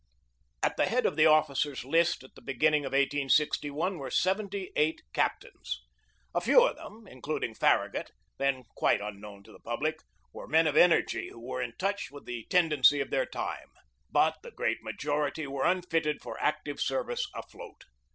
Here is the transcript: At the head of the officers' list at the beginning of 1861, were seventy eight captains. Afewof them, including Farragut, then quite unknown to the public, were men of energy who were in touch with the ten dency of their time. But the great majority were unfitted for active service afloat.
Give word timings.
At 0.63 0.77
the 0.77 0.87
head 0.87 1.05
of 1.05 1.15
the 1.15 1.27
officers' 1.27 1.85
list 1.85 2.23
at 2.23 2.33
the 2.33 2.41
beginning 2.41 2.85
of 2.85 2.91
1861, 2.93 3.99
were 3.99 4.09
seventy 4.09 4.71
eight 4.75 5.03
captains. 5.13 5.79
Afewof 6.33 6.73
them, 6.75 7.05
including 7.05 7.53
Farragut, 7.53 8.09
then 8.39 8.63
quite 8.75 8.99
unknown 8.99 9.43
to 9.43 9.51
the 9.51 9.59
public, 9.59 9.99
were 10.33 10.47
men 10.47 10.65
of 10.65 10.75
energy 10.75 11.29
who 11.29 11.39
were 11.39 11.61
in 11.61 11.73
touch 11.77 12.09
with 12.09 12.25
the 12.25 12.47
ten 12.49 12.67
dency 12.71 12.99
of 12.99 13.11
their 13.11 13.27
time. 13.27 13.69
But 14.09 14.37
the 14.41 14.49
great 14.49 14.81
majority 14.81 15.45
were 15.45 15.65
unfitted 15.67 16.19
for 16.23 16.41
active 16.41 16.81
service 16.81 17.21
afloat. 17.35 17.83